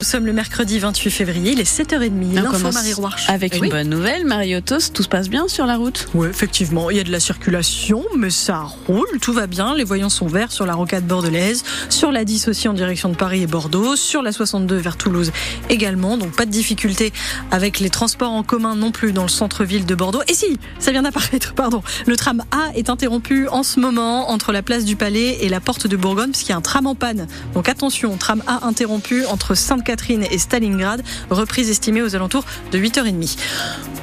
Nous 0.00 0.06
sommes 0.06 0.26
le 0.26 0.32
mercredi 0.32 0.78
28 0.78 1.10
février, 1.10 1.50
il 1.50 1.58
est 1.58 1.68
7h30. 1.68 2.38
On 2.38 2.42
L'info 2.42 2.70
Marie 2.70 2.92
Roarch. 2.92 3.28
Avec 3.28 3.54
Eh 3.56 3.64
une 3.64 3.68
bonne 3.68 3.88
nouvelle, 3.88 4.24
Mariotos, 4.24 4.92
tout 4.94 5.02
se 5.02 5.08
passe 5.08 5.28
bien 5.28 5.48
sur 5.48 5.66
la 5.66 5.76
route? 5.76 6.06
Oui, 6.14 6.28
effectivement, 6.28 6.88
il 6.90 6.98
y 6.98 7.00
a 7.00 7.02
de 7.02 7.10
la 7.10 7.18
circulation, 7.18 8.04
mais 8.16 8.30
ça 8.30 8.60
roule, 8.86 9.08
tout 9.20 9.32
va 9.32 9.48
bien. 9.48 9.74
Les 9.74 9.82
voyants 9.82 10.08
sont 10.08 10.28
verts 10.28 10.52
sur 10.52 10.66
la 10.66 10.74
rocade 10.74 11.04
bordelaise, 11.04 11.64
sur 11.88 12.12
la 12.12 12.24
10 12.24 12.46
aussi 12.46 12.68
en 12.68 12.74
direction 12.74 13.08
de 13.08 13.16
Paris 13.16 13.42
et 13.42 13.48
Bordeaux, 13.48 13.96
sur 13.96 14.22
la 14.22 14.30
62 14.30 14.76
vers 14.76 14.96
Toulouse 14.96 15.32
également. 15.68 16.16
Donc 16.16 16.30
pas 16.30 16.46
de 16.46 16.52
difficulté 16.52 17.12
avec 17.50 17.80
les 17.80 17.90
transports 17.90 18.30
en 18.30 18.44
commun 18.44 18.76
non 18.76 18.92
plus 18.92 19.10
dans 19.10 19.24
le 19.24 19.28
centre-ville 19.28 19.84
de 19.84 19.96
Bordeaux. 19.96 20.22
Et 20.28 20.34
si, 20.34 20.60
ça 20.78 20.92
vient 20.92 21.02
d'apparaître, 21.02 21.54
pardon. 21.54 21.82
Le 22.06 22.14
tram 22.14 22.44
A 22.52 22.70
est 22.76 22.88
interrompu 22.88 23.48
en 23.48 23.64
ce 23.64 23.80
moment 23.80 24.30
entre 24.30 24.52
la 24.52 24.62
place 24.62 24.84
du 24.84 24.94
Palais 24.94 25.38
et 25.40 25.48
la 25.48 25.58
porte 25.58 25.88
de 25.88 25.96
Bourgogne, 25.96 26.30
puisqu'il 26.30 26.50
y 26.50 26.54
a 26.54 26.56
un 26.56 26.60
tram 26.60 26.86
en 26.86 26.94
panne. 26.94 27.26
Donc 27.54 27.68
attention, 27.68 28.16
tram 28.16 28.44
A 28.46 28.64
interrompu 28.64 29.26
entre 29.26 29.56
Sainte-Catherine 29.88 30.26
et 30.30 30.36
Stalingrad, 30.36 31.02
reprise 31.30 31.70
estimée 31.70 32.02
aux 32.02 32.14
alentours 32.14 32.44
de 32.72 32.78
8h30. 32.78 33.38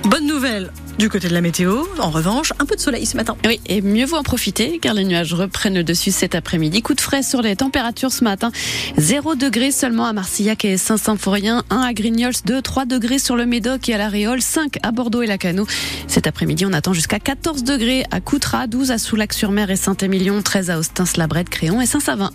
Bonne 0.06 0.26
nouvelle 0.26 0.72
du 0.98 1.10
côté 1.10 1.28
de 1.28 1.34
la 1.34 1.42
météo. 1.42 1.84
En 2.00 2.10
revanche, 2.10 2.54
un 2.58 2.66
peu 2.66 2.76
de 2.76 2.80
soleil 2.80 3.06
ce 3.06 3.18
matin. 3.18 3.38
Oui, 3.46 3.60
et 3.68 3.82
mieux 3.82 4.06
vaut 4.06 4.18
en 4.18 4.24
profiter 4.24 4.80
car 4.80 4.96
les 4.96 5.04
nuages 5.04 5.34
reprennent 5.36 5.76
le 5.76 5.84
dessus 5.84 6.12
cet 6.12 6.34
après-midi. 6.34 6.82
Coup 6.82 6.96
de 6.96 7.02
frais 7.02 7.22
sur 7.22 7.44
les 7.44 7.56
températures 7.56 8.12
ce 8.12 8.24
matin. 8.24 8.52
0 8.98 9.36
degrés 9.36 9.72
seulement 9.72 10.06
à 10.06 10.14
Marcillac 10.14 10.66
et 10.66 10.78
Saint-Symphorien, 10.78 11.64
1 11.70 11.82
à 11.82 11.94
Grignols, 11.94 12.34
2, 12.46 12.62
3 12.64 12.86
degrés 12.86 13.20
sur 13.20 13.36
le 13.36 13.46
Médoc 13.46 13.88
et 13.90 13.94
à 13.94 14.00
la 14.00 14.10
Réole, 14.10 14.42
5 14.42 14.80
à 14.82 14.92
Bordeaux 14.92 15.22
et 15.22 15.28
Lacano. 15.28 15.68
Cet 16.08 16.26
après-midi, 16.26 16.66
on 16.66 16.74
attend 16.74 16.94
jusqu'à 16.94 17.20
14 17.20 17.64
degrés 17.64 18.06
à 18.10 18.22
Coutras, 18.22 18.66
12 18.66 18.90
à 18.90 18.98
Soulac-sur-Mer 18.98 19.70
et 19.70 19.76
Saint-Émilion, 19.76 20.42
13 20.42 20.70
à 20.72 20.80
Austin-Slabrette, 20.80 21.50
Créon 21.50 21.80
et 21.80 21.86
Saint-Savin. 21.86 22.32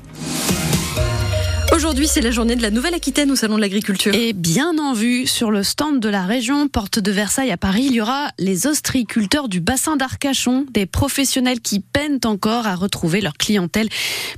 Aujourd'hui, 1.72 2.08
c'est 2.08 2.20
la 2.20 2.32
journée 2.32 2.56
de 2.56 2.62
la 2.62 2.70
Nouvelle-Aquitaine 2.70 3.30
au 3.30 3.36
Salon 3.36 3.54
de 3.54 3.60
l'Agriculture. 3.60 4.12
Et 4.14 4.32
bien 4.32 4.76
en 4.78 4.92
vue, 4.92 5.26
sur 5.28 5.52
le 5.52 5.62
stand 5.62 6.00
de 6.00 6.08
la 6.08 6.24
région 6.24 6.66
Porte 6.66 6.98
de 6.98 7.12
Versailles 7.12 7.52
à 7.52 7.56
Paris, 7.56 7.84
il 7.86 7.92
y 7.92 8.00
aura 8.00 8.30
les 8.38 8.66
ostriculteurs 8.66 9.48
du 9.48 9.60
bassin 9.60 9.96
d'Arcachon, 9.96 10.66
des 10.72 10.86
professionnels 10.86 11.60
qui 11.60 11.78
peinent 11.78 12.18
encore 12.24 12.66
à 12.66 12.74
retrouver 12.74 13.20
leur 13.20 13.34
clientèle. 13.34 13.88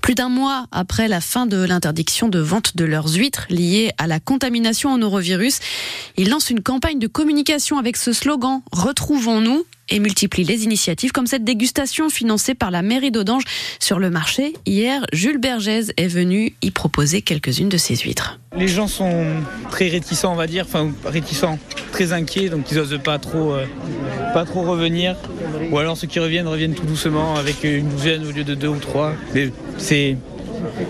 Plus 0.02 0.14
d'un 0.14 0.28
mois 0.28 0.66
après 0.72 1.08
la 1.08 1.22
fin 1.22 1.46
de 1.46 1.56
l'interdiction 1.56 2.28
de 2.28 2.38
vente 2.38 2.76
de 2.76 2.84
leurs 2.84 3.14
huîtres 3.14 3.46
liées 3.48 3.92
à 3.96 4.06
la 4.06 4.20
contamination 4.20 4.90
en 4.90 4.98
norovirus, 4.98 5.60
ils 6.18 6.28
lancent 6.28 6.50
une 6.50 6.62
campagne 6.62 6.98
de 6.98 7.06
communication 7.06 7.78
avec 7.78 7.96
ce 7.96 8.12
slogan 8.12 8.60
Retrouvons-nous 8.72 9.64
et 9.88 9.98
multiplient 9.98 10.44
les 10.44 10.64
initiatives 10.64 11.12
comme 11.12 11.26
cette 11.26 11.44
dégustation 11.44 12.08
financée 12.08 12.54
par 12.54 12.70
la 12.70 12.82
mairie 12.82 13.10
d'Audange 13.10 13.44
sur 13.78 13.98
le 13.98 14.10
marché. 14.10 14.54
Hier, 14.66 15.04
Jules 15.12 15.38
Bergès 15.38 15.92
est 15.96 16.08
venu 16.08 16.54
y 16.62 16.70
proposer 16.70 17.22
quelques-unes 17.22 17.68
de 17.68 17.76
ses 17.76 17.96
huîtres. 17.96 18.38
Les 18.56 18.68
gens 18.68 18.86
sont 18.86 19.24
très 19.70 19.88
réticents, 19.88 20.32
on 20.32 20.36
va 20.36 20.46
dire, 20.46 20.64
enfin 20.66 20.90
réticents, 21.04 21.58
très 21.90 22.12
inquiets, 22.12 22.48
donc 22.48 22.70
ils 22.70 22.78
osent 22.78 23.00
pas 23.02 23.18
trop, 23.18 23.52
euh, 23.52 23.66
pas 24.34 24.44
trop 24.44 24.62
revenir. 24.62 25.16
Ou 25.70 25.78
alors 25.78 25.96
ceux 25.96 26.06
qui 26.06 26.20
reviennent 26.20 26.48
reviennent 26.48 26.74
tout 26.74 26.86
doucement 26.86 27.36
avec 27.36 27.64
une 27.64 27.88
douzaine 27.88 28.26
au 28.26 28.30
lieu 28.30 28.44
de 28.44 28.54
deux 28.54 28.68
ou 28.68 28.78
trois. 28.78 29.14
C'est, 29.78 30.16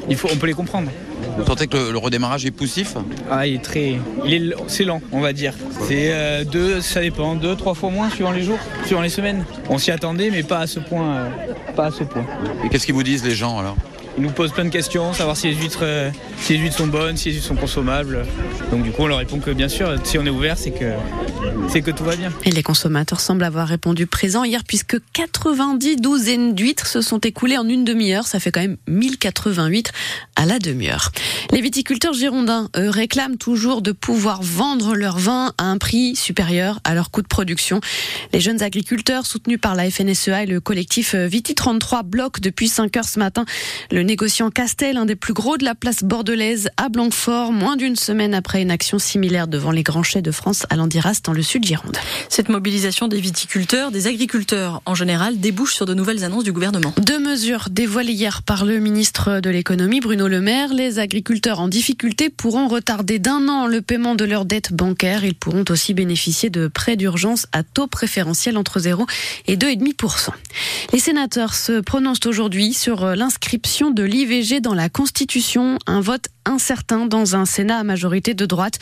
il 0.09 0.17
faut, 0.17 0.29
on 0.33 0.37
peut 0.37 0.47
les 0.47 0.55
comprendre. 0.55 0.91
Vous 1.37 1.45
sentez 1.47 1.67
que 1.67 1.77
le, 1.77 1.93
le 1.93 1.99
redémarrage 1.99 2.45
est 2.47 2.51
poussif 2.51 2.95
Ah, 3.31 3.47
il 3.47 3.57
est 3.57 3.63
très, 3.65 3.99
il 4.25 4.35
est, 4.35 4.55
c'est 4.69 4.85
lent, 4.85 5.01
on 5.13 5.21
va 5.21 5.33
dire. 5.33 5.55
C'est 5.87 6.13
euh, 6.13 6.45
deux, 6.45 6.81
ça 6.81 7.01
dépend, 7.01 7.35
deux, 7.35 7.57
trois 7.57 7.75
fois 7.75 7.91
moins 7.91 8.11
suivant 8.11 8.31
les 8.33 8.43
jours, 8.43 8.59
suivant 8.85 9.01
les 9.03 9.09
semaines. 9.09 9.45
On 9.69 9.79
s'y 9.79 9.91
attendait, 9.91 10.31
mais 10.31 10.43
pas 10.43 10.59
à 10.61 10.67
ce 10.67 10.81
point, 10.81 11.15
euh, 11.17 11.29
pas 11.75 11.87
à 11.87 11.91
ce 11.91 12.05
point. 12.05 12.25
Et 12.65 12.69
qu'est-ce 12.69 12.87
qu'ils 12.87 12.95
vous 12.95 13.03
disent 13.03 13.25
les 13.25 13.35
gens 13.35 13.59
alors? 13.59 13.77
Ils 14.19 14.23
nous 14.23 14.31
posent 14.31 14.53
plein 14.53 14.65
de 14.65 14.71
questions, 14.71 15.13
savoir 15.15 15.37
si 15.37 15.49
les 15.49 15.55
huîtres, 15.55 15.81
euh, 15.83 16.11
si 16.39 16.53
les 16.53 16.59
huîtres 16.59 16.77
sont 16.77 16.87
bonnes, 16.87 17.17
si 17.17 17.31
les 17.31 17.37
huîtres 17.37 17.47
sont 17.47 17.57
consommables. 17.57 18.27
Donc 18.71 18.83
du 18.83 18.91
coup, 18.91 19.03
on 19.03 19.07
leur 19.07 19.19
répond 19.19 19.39
que 19.39 19.51
bien 19.51 19.69
sûr, 19.69 19.95
si 20.05 20.19
on 20.19 20.27
est 20.27 20.31
ouvert, 20.31 20.59
c'est 20.59 20.71
que, 20.71 20.93
c'est 21.69 21.81
que 21.81 21.91
tout 21.91 22.05
va 22.05 22.17
bien. 22.17 22.31
Et 22.45 22.51
les 22.51 22.63
consommateurs 22.63 23.21
semblent 23.21 23.45
avoir 23.45 23.67
répondu 23.67 24.07
présent 24.07 24.45
hier 24.45 24.65
puisque 24.67 24.99
90 25.15 25.97
douzaines 25.97 26.55
d'huîtres 26.55 26.87
se 26.87 27.01
sont 27.01 27.19
écoulées 27.19 27.57
en 27.57 27.67
une 27.67 27.85
demi-heure. 27.85 28.27
Ça 28.27 28.39
fait 28.39 28.51
quand 28.51 28.61
même 28.61 28.77
1088 28.87 29.93
à 30.37 30.45
la 30.45 30.59
demi-heure. 30.59 31.11
Les 31.51 31.61
viticulteurs 31.61 32.13
girondins, 32.13 32.69
réclament 32.75 33.37
toujours 33.37 33.83
de 33.83 33.93
pouvoir 33.93 34.43
vendre 34.43 34.95
leur 34.95 35.19
vin 35.19 35.53
à 35.59 35.65
un 35.65 35.79
prix 35.79 36.17
supérieur 36.17 36.81
à 36.85 36.95
leur 36.95 37.11
coût 37.11 37.23
de 37.23 37.29
production. 37.29 37.81
Les 38.33 38.41
jeunes 38.41 38.63
agriculteurs 38.63 39.27
soutenus 39.27 39.61
par 39.61 39.75
la 39.75 39.91
FNSEA 39.91 40.43
et 40.43 40.47
le 40.47 40.61
collectif 40.61 41.15
Viti 41.15 41.55
33 41.55 42.03
bloquent 42.03 42.41
depuis 42.43 42.69
5 42.69 42.97
heures 42.97 43.05
ce 43.05 43.19
matin 43.19 43.45
le 43.91 44.02
négociant 44.05 44.51
Castel, 44.51 44.97
un 44.97 45.05
des 45.05 45.17
plus 45.17 45.33
gros 45.33 45.57
de 45.57 45.65
la 45.65 45.75
place 45.75 46.03
bordelaise 46.03 46.69
à 46.77 46.89
Blanquefort, 46.89 47.53
moins 47.53 47.77
d'une 47.77 47.97
semaine 47.97 48.35
après 48.35 48.63
une 48.63 48.71
action 48.71 48.99
similaire 48.99 49.47
devant 49.47 49.71
les 49.71 49.83
grands 49.83 50.03
chais 50.03 50.23
de 50.23 50.31
France 50.31 50.67
à 50.71 50.77
Landiras 50.77 51.21
dans 51.25 51.33
le 51.33 51.43
sud 51.43 51.65
Gironde. 51.65 51.97
Cette 52.29 52.49
mobilisation 52.49 53.09
des 53.09 53.21
viticulteurs, 53.21 53.91
des 53.91 54.07
agriculteurs 54.07 54.83
en 54.87 54.95
général, 54.95 55.39
débouche 55.39 55.75
sur 55.75 55.87
de 55.87 55.95
nouvelles 55.95 56.25
annonces 56.25 56.45
du 56.45 56.53
gouvernement. 56.53 56.95
Deux 56.99 57.19
mesures 57.19 57.69
dévoilées 57.71 58.13
hier 58.13 58.43
par 58.43 58.65
le 58.65 58.79
ministre 58.79 59.41
de 59.41 59.51
l'économie 59.51 60.01
Bruno 60.01 60.27
Le 60.27 60.41
Maire. 60.41 60.75
Les 60.75 60.99
agriculteurs 60.99 61.61
en 61.61 61.69
difficulté 61.69 62.31
pourront 62.31 62.69
retarder 62.69 63.19
d'un 63.19 63.49
an 63.49 63.67
le 63.67 63.83
paiement 63.83 64.15
de 64.15 64.25
leurs 64.25 64.45
dettes 64.45 64.73
bancaires. 64.73 65.25
Ils 65.25 65.35
pourront 65.35 65.65
aussi 65.69 65.95
bénéficier 65.95 66.51
de 66.51 66.69
prêts 66.69 66.97
d'urgence 66.97 67.47
à 67.53 67.63
taux 67.63 67.87
préférentiel 67.87 68.57
entre 68.57 68.81
0 68.81 69.07
et 69.47 69.57
2,5%. 69.57 70.31
Les 70.93 70.99
sénateurs 70.99 71.55
se 71.55 71.81
prononcent 71.81 72.27
aujourd'hui 72.27 72.73
sur 72.73 73.07
l'inscription 73.15 73.92
de 73.93 74.03
l'IVG 74.03 74.61
dans 74.61 74.75
la 74.75 74.89
Constitution. 74.89 75.79
Un 75.87 76.01
vote 76.01 76.27
incertain 76.45 77.07
dans 77.07 77.37
un 77.37 77.45
Sénat 77.45 77.79
à 77.79 77.85
majorité 77.85 78.35
de 78.35 78.47
droite. 78.47 78.79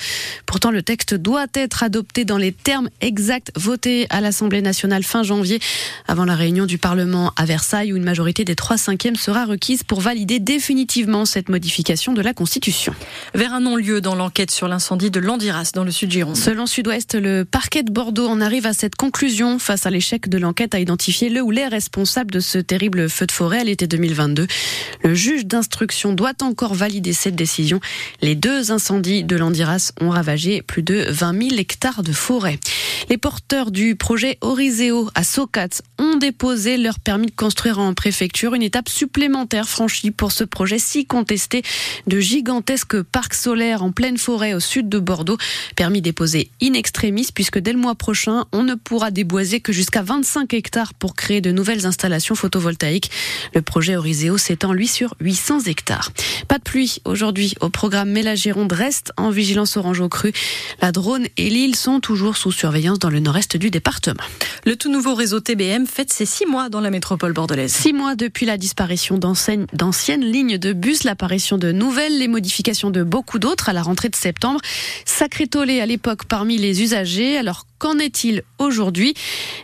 Pourtant, 0.47 0.71
le 0.71 0.82
texte 0.82 1.15
doit 1.15 1.47
être 1.54 1.82
adopté 1.82 2.25
dans 2.25 2.38
les 2.38 2.53
termes 2.53 2.88
exacts 3.00 3.53
votés 3.56 4.06
à 4.10 4.20
l'Assemblée 4.20 4.62
nationale 4.62 5.03
fin 5.03 5.22
janvier, 5.22 5.60
avant 6.09 6.25
la 6.25 6.34
réunion 6.34 6.66
du 6.66 6.78
Parlement 6.78 7.32
à 7.37 7.44
Versailles, 7.44 7.93
où 7.93 7.97
une 7.97 8.04
majorité 8.04 8.44
des 8.44 8.54
trois 8.54 8.78
cinquièmes 8.78 9.16
sera 9.16 9.44
requise 9.44 9.82
pour 9.82 10.00
valider 10.00 10.38
définitivement 10.38 11.25
cette 11.25 11.49
modification 11.49 12.12
de 12.12 12.22
la 12.22 12.32
Constitution. 12.32 12.94
Vers 13.34 13.53
un 13.53 13.60
non-lieu 13.60 14.00
dans 14.00 14.15
l'enquête 14.15 14.50
sur 14.50 14.69
l'incendie 14.69 15.10
de 15.10 15.20
Landiras 15.20 15.72
dans 15.75 15.84
le 15.84 15.91
sud 15.91 16.10
Gironde. 16.10 16.37
Selon 16.37 16.66
Sud-Ouest, 16.66 17.15
le 17.15 17.44
parquet 17.44 17.82
de 17.82 17.93
Bordeaux 17.93 18.26
en 18.26 18.41
arrive 18.41 18.66
à 18.66 18.72
cette 18.72 18.97
conclusion 18.97 19.59
face 19.59 19.87
à 19.87 19.91
l'échec 19.91 20.28
de 20.28 20.38
l'enquête 20.38 20.75
à 20.75 20.81
identifier 20.81 21.28
le 21.28 21.43
ou 21.43 21.50
les 21.50 21.66
responsables 21.66 22.31
de 22.31 22.41
ce 22.41 22.59
terrible 22.59 23.09
feu 23.09 23.26
de 23.26 23.32
forêt 23.32 23.60
à 23.60 23.65
l'été 23.65 23.87
2022. 23.87 24.47
Le 25.03 25.15
juge 25.15 25.47
d'instruction 25.47 26.12
doit 26.12 26.34
encore 26.43 26.75
valider 26.75 27.12
cette 27.12 27.34
décision. 27.34 27.81
Les 28.21 28.34
deux 28.34 28.71
incendies 28.71 29.25
de 29.25 29.37
Landiras 29.37 29.93
ont 30.00 30.11
ravagé 30.11 30.62
plus 30.62 30.83
de 30.83 31.06
20 31.09 31.49
000 31.50 31.61
hectares 31.61 32.03
de 32.03 32.12
forêt. 32.12 32.59
Les 33.09 33.16
porteurs 33.16 33.71
du 33.71 33.97
projet 33.97 34.37
Oriseo 34.41 35.11
à 35.15 35.25
Socat 35.25 35.69
ont 35.99 36.16
déposé 36.16 36.77
leur 36.77 37.00
permis 37.00 37.27
de 37.27 37.34
construire 37.34 37.78
en 37.78 37.94
préfecture, 37.94 38.55
une 38.55 38.62
étape 38.62 38.88
supplémentaire 38.88 39.69
franchie 39.69 40.11
pour 40.11 40.33
ce 40.33 40.44
projet 40.44 40.78
si 40.78 41.06
contesté 41.06 41.62
de 42.06 42.21
gigantesques 42.21 43.03
parcs 43.03 43.34
solaires 43.34 43.82
en 43.82 43.93
pleine 43.93 44.19
forêt 44.19 44.55
au 44.55 44.61
sud 44.61 44.88
de 44.88 44.99
Bordeaux. 44.99 45.38
Permis 45.77 46.03
déposé 46.03 46.50
in 46.62 46.75
extremis 46.75 47.28
puisque 47.34 47.59
dès 47.59 47.72
le 47.72 47.78
mois 47.78 47.94
prochain, 47.94 48.44
on 48.53 48.62
ne 48.62 48.75
pourra 48.75 49.11
déboiser 49.11 49.61
que 49.61 49.72
jusqu'à 49.72 50.03
25 50.03 50.53
hectares 50.53 50.94
pour 50.94 51.15
créer 51.15 51.41
de 51.41 51.53
nouvelles 51.53 51.87
installations 51.87 52.34
photovoltaïques. 52.34 53.11
Le 53.55 53.62
projet 53.62 53.97
Oriseo 53.97 54.37
s'étend 54.37 54.72
lui 54.72 54.90
sur 54.91 55.15
800 55.21 55.61
hectares. 55.67 56.11
Pas 56.49 56.59
de 56.59 56.62
pluie 56.62 56.99
aujourd'hui 57.05 57.55
au 57.61 57.71
programme 57.71 58.11
mais 58.11 58.23
la 58.23 58.34
Gironde 58.34 58.73
reste 58.73 59.12
en 59.17 59.31
vigilance 59.31 59.77
orange 59.77 60.01
au 60.01 60.09
cru. 60.09 60.33
La 60.83 60.93
Drône 60.93 61.27
et 61.37 61.51
l'île 61.51 61.77
sont 61.77 62.01
toujours 62.01 62.37
sous 62.37 62.53
surveillance 62.53 62.99
dans 62.99 63.11
le 63.11 63.21
nord-est 63.21 63.56
du 63.56 63.71
département. 63.71 64.23
Le 64.67 64.77
tout 64.77 64.91
nouveau 64.91 65.15
réseau 65.15 65.41
TBM 65.41 65.87
fête 65.87 66.12
ses 66.12 66.27
six 66.27 66.47
mois 66.47 66.69
dans 66.69 66.81
la 66.81 66.91
métropole 66.91 67.33
bordelaise. 67.33 67.73
Six 67.73 67.93
mois 67.93 68.15
depuis 68.15 68.47
la 68.47 68.56
disparition 68.56 69.19
d'anciennes 69.19 70.25
lignes 70.25 70.59
de 70.59 70.73
bus, 70.73 71.05
l'apparition 71.05 71.59
de 71.59 71.73
nouvelles, 71.73 72.19
les 72.19 72.29
modifications 72.29 72.91
de 72.91 73.03
beaucoup 73.03 73.39
d'autres 73.39 73.69
à 73.69 73.73
la 73.73 73.83
rentrée 73.83 74.09
de 74.09 74.17
septembre. 74.17 74.61
Sacré 75.05 75.47
tollé 75.47 75.81
à 75.81 75.87
l'époque 75.87 76.25
parmi 76.25 76.59
les 76.59 76.82
usagers. 76.82 77.38
Alors 77.38 77.67
qu'en 77.81 77.99
est-il 77.99 78.43
aujourd'hui 78.59 79.15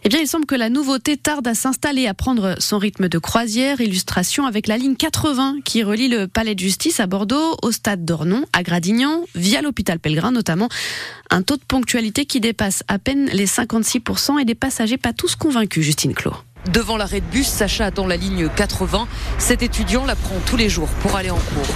Eh 0.03 0.09
bien, 0.09 0.19
il 0.19 0.27
semble 0.27 0.47
que 0.47 0.57
la 0.57 0.71
nouveauté 0.71 1.17
tarde 1.17 1.47
à 1.47 1.55
s'installer, 1.55 2.09
à 2.09 2.15
prendre 2.15 2.57
son 2.59 2.79
rythme 2.79 3.09
de 3.09 3.19
croisière. 3.19 3.81
Illustration 3.81 4.47
avec 4.47 4.67
la 4.67 4.79
ligne 4.79 4.97
80 4.97 5.59
qui 5.65 5.85
relie 5.85 6.09
le 6.09 6.27
palais 6.27 6.57
de 6.57 6.61
justice 6.61 6.99
à 6.99 7.07
Bordeaux 7.07 7.57
au 7.63 7.71
stade 7.71 8.05
d'Ornon, 8.05 8.45
à 8.53 8.65
Gradignan, 8.65 9.23
via 9.37 9.63
l'hôpital 9.63 10.01
Pellegrin 10.01 10.33
notamment. 10.33 10.69
Un 11.31 11.43
taux 11.43 11.57
de 11.57 11.65
ponctualité 11.65 12.25
qui 12.25 12.41
dépasse 12.41 12.83
à 12.89 12.99
peine 12.99 13.27
les 13.33 13.47
56% 13.47 14.41
et 14.41 14.45
des 14.45 14.55
passagers 14.55 14.97
pas 14.99 15.13
tous 15.13 15.37
convaincus, 15.37 15.85
Justine 15.85 16.15
Clos. 16.15 16.35
Devant 16.73 16.97
l'arrêt 16.97 17.21
de 17.21 17.27
bus, 17.27 17.47
Sacha 17.47 17.87
attend 17.87 18.07
la 18.07 18.17
ligne 18.17 18.49
80. 18.49 19.07
Cet 19.39 19.63
étudiant 19.63 20.05
la 20.05 20.17
prend 20.17 20.37
tous 20.47 20.57
les 20.57 20.69
jours 20.69 20.89
pour 21.01 21.15
aller 21.15 21.31
en 21.31 21.37
cours. 21.37 21.67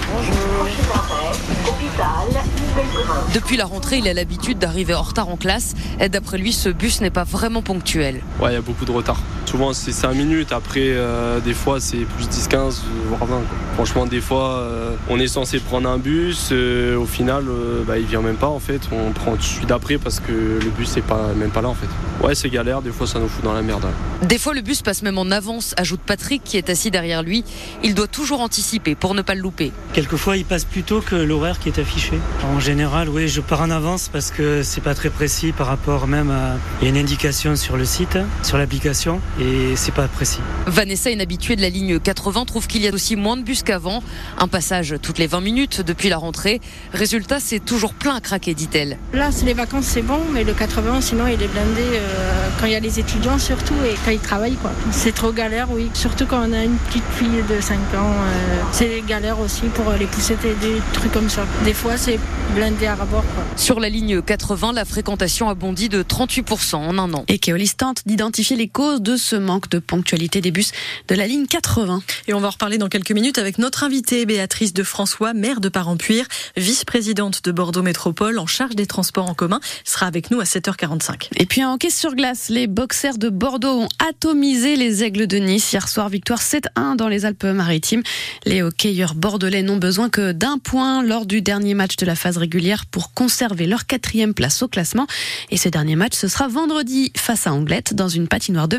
Depuis 3.33 3.57
la 3.57 3.65
rentrée, 3.65 3.97
il 3.97 4.07
a 4.07 4.13
l'habitude 4.13 4.59
d'arriver 4.59 4.93
en 4.93 5.01
retard 5.01 5.29
en 5.29 5.37
classe. 5.37 5.73
Et 5.99 6.09
D'après 6.09 6.37
lui, 6.37 6.53
ce 6.53 6.69
bus 6.69 7.01
n'est 7.01 7.09
pas 7.09 7.23
vraiment 7.23 7.61
ponctuel. 7.61 8.21
Ouais, 8.39 8.51
il 8.51 8.53
y 8.53 8.57
a 8.57 8.61
beaucoup 8.61 8.85
de 8.85 8.91
retard. 8.91 9.21
Souvent 9.51 9.73
c'est 9.73 9.91
5 9.91 10.13
minutes, 10.13 10.53
après 10.53 10.79
euh, 10.91 11.41
des 11.41 11.53
fois 11.53 11.81
c'est 11.81 12.05
plus 12.05 12.29
10-15, 12.29 12.83
voire 13.09 13.25
20. 13.25 13.41
Franchement 13.73 14.05
des 14.05 14.21
fois 14.21 14.59
euh, 14.59 14.95
on 15.09 15.19
est 15.19 15.27
censé 15.27 15.59
prendre 15.59 15.89
un 15.89 15.97
bus, 15.97 16.51
euh, 16.53 16.95
au 16.95 17.05
final 17.05 17.43
bah, 17.85 17.97
il 17.97 18.05
vient 18.05 18.21
même 18.21 18.37
pas 18.37 18.47
en 18.47 18.59
fait, 18.59 18.79
on 18.93 19.11
prend 19.11 19.35
celui 19.41 19.65
d'après 19.65 19.97
parce 19.97 20.21
que 20.21 20.31
le 20.31 20.69
bus 20.69 20.95
n'est 20.95 21.01
pas, 21.01 21.33
même 21.35 21.49
pas 21.49 21.61
là 21.61 21.67
en 21.67 21.73
fait. 21.73 21.89
Ouais 22.25 22.33
c'est 22.33 22.49
galère, 22.49 22.81
des 22.81 22.91
fois 22.91 23.07
ça 23.07 23.19
nous 23.19 23.27
fout 23.27 23.43
dans 23.43 23.51
la 23.51 23.61
merde. 23.61 23.85
Des 24.21 24.37
fois 24.37 24.53
le 24.53 24.61
bus 24.61 24.83
passe 24.83 25.01
même 25.01 25.17
en 25.17 25.29
avance, 25.31 25.73
ajoute 25.75 25.99
Patrick 25.99 26.41
qui 26.45 26.55
est 26.55 26.69
assis 26.69 26.89
derrière 26.89 27.21
lui. 27.21 27.43
Il 27.83 27.93
doit 27.93 28.07
toujours 28.07 28.39
anticiper 28.39 28.95
pour 28.95 29.15
ne 29.15 29.21
pas 29.21 29.35
le 29.35 29.41
louper. 29.41 29.73
Quelquefois 29.91 30.37
il 30.37 30.45
passe 30.45 30.63
plus 30.63 30.83
tôt 30.83 31.01
que 31.01 31.15
l'horaire 31.15 31.59
qui 31.59 31.67
est 31.67 31.77
affiché. 31.77 32.13
En 32.55 32.61
général 32.61 33.09
oui 33.09 33.27
je 33.27 33.41
pars 33.41 33.63
en 33.63 33.69
avance 33.69 34.07
parce 34.07 34.31
que 34.31 34.63
c'est 34.63 34.79
pas 34.79 34.95
très 34.95 35.09
précis 35.09 35.51
par 35.51 35.67
rapport 35.67 36.07
même 36.07 36.31
à... 36.31 36.53
Il 36.81 36.85
y 36.85 36.87
a 36.87 36.93
une 36.93 37.01
indication 37.01 37.57
sur 37.57 37.75
le 37.75 37.83
site, 37.83 38.17
sur 38.43 38.57
l'application 38.57 39.19
et 39.41 39.75
c'est 39.75 39.93
pas 39.93 40.07
précis. 40.07 40.39
Vanessa, 40.67 41.09
une 41.09 41.21
habituée 41.21 41.55
de 41.55 41.61
la 41.61 41.69
ligne 41.69 41.99
80, 41.99 42.45
trouve 42.45 42.67
qu'il 42.67 42.81
y 42.81 42.87
a 42.87 42.93
aussi 42.93 43.15
moins 43.15 43.37
de 43.37 43.41
bus 43.41 43.63
qu'avant. 43.63 44.03
Un 44.37 44.47
passage 44.47 44.95
toutes 45.01 45.17
les 45.17 45.27
20 45.27 45.41
minutes 45.41 45.81
depuis 45.81 46.09
la 46.09 46.17
rentrée. 46.17 46.61
Résultat, 46.93 47.39
c'est 47.39 47.59
toujours 47.59 47.93
plein 47.93 48.15
à 48.15 48.21
craquer, 48.21 48.53
dit-elle. 48.53 48.97
Là, 49.13 49.31
c'est 49.31 49.45
les 49.45 49.53
vacances, 49.53 49.85
c'est 49.85 50.01
bon, 50.01 50.19
mais 50.31 50.43
le 50.43 50.53
80, 50.53 51.01
sinon, 51.01 51.27
il 51.27 51.41
est 51.41 51.47
blindé 51.47 51.81
euh, 51.81 52.49
quand 52.59 52.67
il 52.67 52.73
y 52.73 52.75
a 52.75 52.79
les 52.79 52.99
étudiants 52.99 53.39
surtout 53.39 53.75
et 53.85 53.95
quand 54.05 54.11
ils 54.11 54.19
travaillent. 54.19 54.55
quoi. 54.55 54.71
C'est 54.91 55.13
trop 55.13 55.31
galère, 55.31 55.71
oui. 55.71 55.89
Surtout 55.93 56.25
quand 56.25 56.47
on 56.47 56.53
a 56.53 56.63
une 56.63 56.77
petite 56.77 57.03
fille 57.17 57.43
de 57.49 57.61
5 57.61 57.75
ans. 57.95 58.11
Euh, 58.11 58.61
c'est 58.71 59.03
galère 59.07 59.39
aussi 59.39 59.63
pour 59.73 59.91
les 59.99 60.05
pousser 60.05 60.35
des 60.35 60.81
trucs 60.93 61.11
comme 61.11 61.29
ça. 61.29 61.45
Des 61.65 61.73
fois, 61.73 61.97
c'est 61.97 62.19
blindé 62.55 62.87
à 62.87 62.95
rabord. 62.95 63.23
Sur 63.55 63.79
la 63.79 63.89
ligne 63.89 64.21
80, 64.21 64.73
la 64.73 64.85
fréquentation 64.85 65.49
a 65.49 65.55
bondi 65.55 65.89
de 65.89 66.03
38% 66.03 66.75
en 66.75 66.97
un 66.97 67.13
an. 67.13 67.25
Et 67.27 67.39
Keolis 67.39 67.73
tente 67.77 68.01
d'identifier 68.05 68.55
les 68.55 68.67
causes 68.67 69.01
de 69.01 69.15
ce 69.15 69.30
manque 69.35 69.69
de 69.69 69.79
ponctualité 69.79 70.41
des 70.41 70.51
bus 70.51 70.71
de 71.07 71.15
la 71.15 71.27
ligne 71.27 71.45
80. 71.45 72.01
Et 72.27 72.33
on 72.33 72.39
va 72.39 72.47
en 72.47 72.51
reparler 72.51 72.77
dans 72.77 72.89
quelques 72.89 73.11
minutes 73.11 73.37
avec 73.37 73.57
notre 73.57 73.83
invitée 73.83 74.25
Béatrice 74.25 74.73
de 74.73 74.83
François, 74.83 75.33
maire 75.33 75.61
de 75.61 75.69
Parampuire, 75.69 76.27
vice-présidente 76.57 77.43
de 77.43 77.51
Bordeaux 77.51 77.83
Métropole 77.83 78.39
en 78.39 78.45
charge 78.45 78.75
des 78.75 78.85
transports 78.85 79.29
en 79.29 79.33
commun, 79.33 79.59
sera 79.83 80.05
avec 80.05 80.31
nous 80.31 80.39
à 80.39 80.43
7h45. 80.43 81.29
Et 81.37 81.45
puis 81.45 81.63
en 81.63 81.77
caisse 81.77 81.97
sur 81.97 82.15
glace, 82.15 82.49
les 82.49 82.67
boxers 82.67 83.17
de 83.17 83.29
Bordeaux 83.29 83.81
ont 83.81 83.89
atomisé 84.07 84.75
les 84.75 85.03
aigles 85.03 85.27
de 85.27 85.37
Nice 85.37 85.71
hier 85.73 85.87
soir, 85.87 86.09
victoire 86.09 86.41
7-1 86.41 86.95
dans 86.95 87.07
les 87.07 87.25
Alpes-Maritimes. 87.25 88.03
Les 88.45 88.61
hockeyeurs 88.61 89.15
bordelais 89.15 89.63
n'ont 89.63 89.77
besoin 89.77 90.09
que 90.09 90.31
d'un 90.31 90.57
point 90.57 91.03
lors 91.03 91.25
du 91.25 91.41
dernier 91.41 91.73
match 91.73 91.95
de 91.95 92.05
la 92.05 92.15
phase 92.15 92.37
régulière 92.37 92.85
pour 92.85 93.13
conserver 93.13 93.67
leur 93.67 93.85
quatrième 93.85 94.33
place 94.33 94.61
au 94.61 94.67
classement. 94.67 95.07
Et 95.49 95.57
ce 95.57 95.69
dernier 95.69 95.95
match, 95.95 96.13
ce 96.13 96.27
sera 96.27 96.47
vendredi 96.47 97.11
face 97.15 97.47
à 97.47 97.53
Anglette 97.53 97.93
dans 97.93 98.07
une 98.07 98.27
patinoire 98.27 98.67
de 98.67 98.77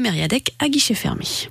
À 0.58 0.68
guichet 0.68 0.94
fermé. 0.94 1.50